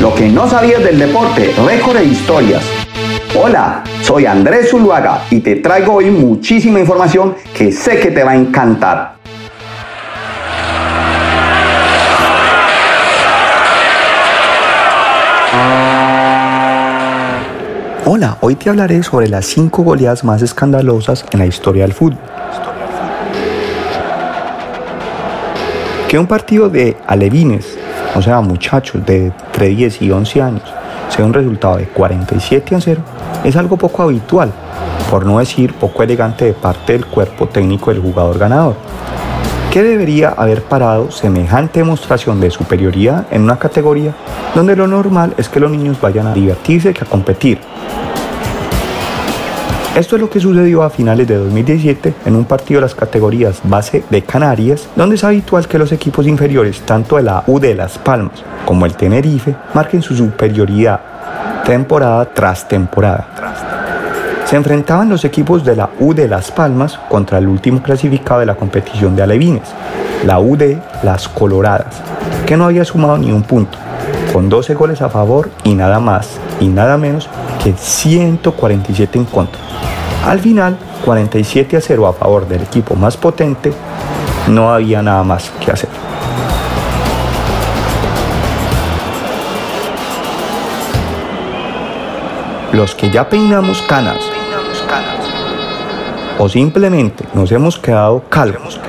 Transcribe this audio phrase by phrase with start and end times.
[0.00, 2.62] Lo que no sabías del deporte, récord e historias.
[3.38, 8.30] Hola, soy Andrés Zuluaga y te traigo hoy muchísima información que sé que te va
[8.30, 9.16] a encantar.
[18.06, 22.18] Hola, hoy te hablaré sobre las 5 goleadas más escandalosas en la historia del fútbol.
[26.08, 27.78] Que un partido de alevines,
[28.14, 30.74] o sea, muchachos de entre 10 y 11 años,
[31.08, 33.02] sea un resultado de 47 a 0,
[33.44, 34.52] es algo poco habitual,
[35.10, 38.76] por no decir poco elegante de parte del cuerpo técnico del jugador ganador.
[39.70, 44.14] ¿Qué debería haber parado semejante demostración de superioridad en una categoría
[44.54, 47.60] donde lo normal es que los niños vayan a divertirse que a competir?
[49.96, 53.60] Esto es lo que sucedió a finales de 2017 en un partido de las categorías
[53.64, 57.74] base de Canarias, donde es habitual que los equipos inferiores, tanto de la U de
[57.74, 61.00] Las Palmas como el Tenerife, marquen su superioridad
[61.64, 63.26] temporada tras temporada.
[64.44, 68.46] Se enfrentaban los equipos de la U de Las Palmas contra el último clasificado de
[68.46, 69.74] la competición de Alevines,
[70.24, 72.00] la U de Las Coloradas,
[72.46, 73.76] que no había sumado ni un punto,
[74.32, 77.28] con 12 goles a favor y nada más y nada menos
[77.62, 79.60] que 147 en contra.
[80.26, 83.72] Al final, 47 a 0 a favor del equipo más potente,
[84.48, 85.90] no había nada más que hacer.
[92.72, 94.18] Los que ya peinamos canas
[96.38, 98.80] o simplemente nos hemos quedado calvos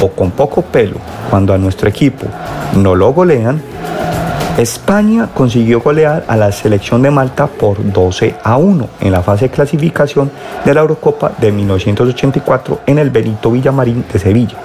[0.00, 0.96] o con poco pelo
[1.30, 2.26] cuando a nuestro equipo
[2.76, 3.62] no lo golean,
[4.58, 9.44] España consiguió golear a la selección de Malta por 12 a 1 en la fase
[9.44, 10.32] de clasificación
[10.64, 14.56] de la Eurocopa de 1984 en el Benito Villamarín de Sevilla.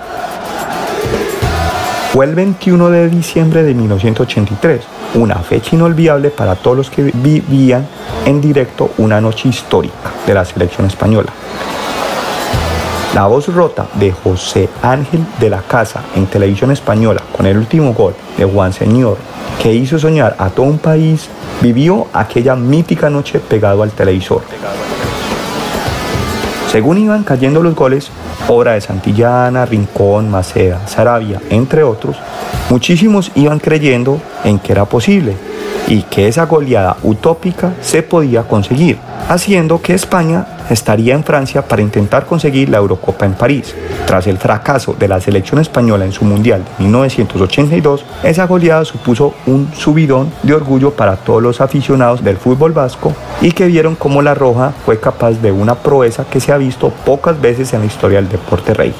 [2.12, 4.82] Fue el 21 de diciembre de 1983,
[5.14, 7.86] una fecha inolvidable para todos los que vivían
[8.26, 11.32] en directo una noche histórica de la selección española.
[13.14, 17.94] La voz rota de José Ángel de la Casa en televisión española con el último
[17.94, 19.18] gol de Juan Señor
[19.62, 21.30] que hizo soñar a todo un país,
[21.62, 24.42] vivió aquella mítica noche pegado al televisor.
[26.72, 28.10] Según iban cayendo los goles,
[28.48, 32.18] obra de Santillana, Rincón, Maceda, Sarabia, entre otros,
[32.72, 35.36] muchísimos iban creyendo en que era posible
[35.88, 38.98] y que esa goleada utópica se podía conseguir,
[39.30, 43.76] haciendo que España estaría en Francia para intentar conseguir la Eurocopa en París.
[44.06, 49.34] Tras el fracaso de la selección española en su Mundial de 1982, esa goleada supuso
[49.46, 54.22] un subidón de orgullo para todos los aficionados del fútbol vasco y que vieron cómo
[54.22, 57.86] la Roja fue capaz de una proeza que se ha visto pocas veces en la
[57.86, 58.94] historia del deporte rey.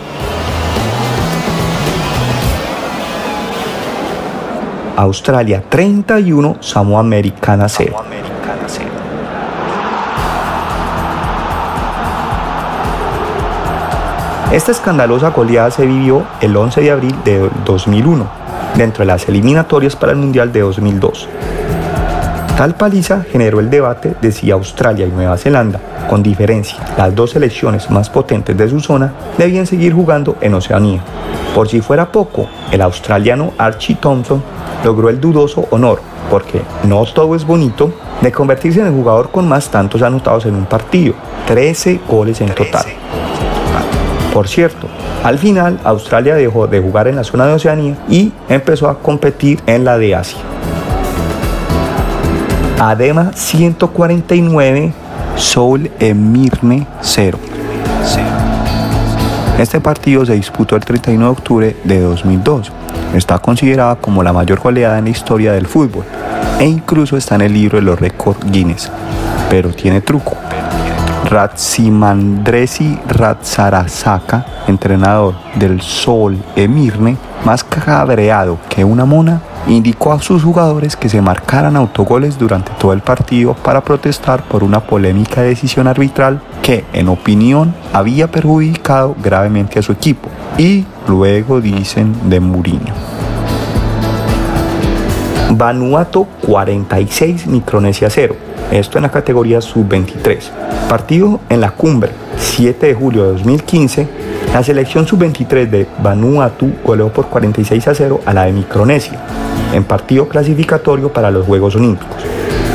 [4.96, 8.33] Australia 31, Samoa Americana 0.
[14.54, 18.28] Esta escandalosa goleada se vivió el 11 de abril de 2001,
[18.76, 21.28] dentro de las eliminatorias para el Mundial de 2002.
[22.56, 27.32] Tal paliza generó el debate de si Australia y Nueva Zelanda, con diferencia las dos
[27.32, 31.02] selecciones más potentes de su zona, debían seguir jugando en Oceanía.
[31.56, 34.44] Por si fuera poco, el australiano Archie Thompson
[34.86, 36.00] logró el dudoso honor,
[36.30, 40.54] porque no todo es bonito, de convertirse en el jugador con más tantos anotados en
[40.54, 41.16] un partido,
[41.48, 42.86] 13 goles en total.
[44.34, 44.88] Por cierto,
[45.24, 49.60] al final Australia dejó de jugar en la zona de Oceanía y empezó a competir
[49.68, 50.40] en la de Asia.
[52.80, 54.92] Adema 149,
[55.36, 57.38] Soul Emirne 0.
[59.60, 62.72] Este partido se disputó el 31 de octubre de 2002.
[63.14, 66.06] Está considerada como la mayor goleada en la historia del fútbol
[66.60, 68.92] e incluso está en el libro de los récords Guinness.
[69.52, 70.36] Pero tiene truco.
[71.24, 80.96] Ratsimandresi Ratsarasaka, entrenador del Sol Emirne, más cabreado que una mona, indicó a sus jugadores
[80.96, 86.42] que se marcaran autogoles durante todo el partido para protestar por una polémica decisión arbitral
[86.62, 90.30] que, en opinión, había perjudicado gravemente a su equipo.
[90.58, 93.13] Y luego dicen de Mourinho.
[95.58, 98.36] Vanuatu 46, Micronesia 0.
[98.72, 100.50] Esto en la categoría sub-23.
[100.90, 104.08] Partido en la cumbre, 7 de julio de 2015.
[104.54, 109.20] La selección sub-23 de Vanuatu goleó por 46 a 0 a la de Micronesia,
[109.74, 112.24] en partido clasificatorio para los Juegos Olímpicos.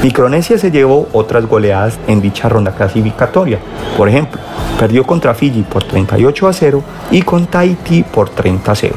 [0.03, 3.59] Micronesia se llevó otras goleadas en dicha ronda clasificatoria.
[3.97, 4.41] Por ejemplo,
[4.79, 8.95] perdió contra Fiji por 38 a 0 y con Tahití por 30 a 0.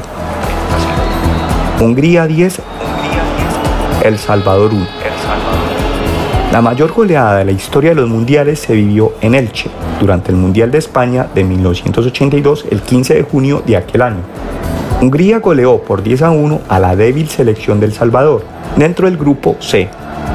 [1.80, 2.60] Hungría 10,
[4.02, 4.86] El Salvador 1.
[6.50, 9.70] La mayor goleada de la historia de los mundiales se vivió en Elche,
[10.00, 14.22] durante el Mundial de España de 1982, el 15 de junio de aquel año.
[15.00, 18.42] Hungría goleó por 10 a 1 a la débil selección del Salvador,
[18.76, 19.88] dentro del grupo C.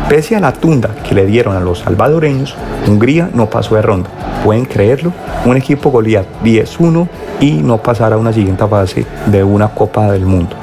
[0.08, 2.56] Pese a la tunda que le dieron a los salvadoreños,
[2.88, 4.10] Hungría no pasó de ronda.
[4.46, 5.12] ¿Pueden creerlo?
[5.46, 7.08] Un equipo golear 10-1
[7.42, 10.56] y no pasar a una siguiente fase de una Copa del Mundo.